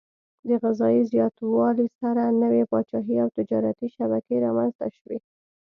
د 0.47 0.49
غذايي 0.63 1.01
زیاتوالي 1.11 1.87
سره 1.99 2.23
نوي 2.43 2.63
پاچاهي 2.71 3.17
او 3.23 3.29
تجارتي 3.37 3.87
شبکې 3.95 4.35
رامنځته 4.45 4.87
شوې. 4.97 5.17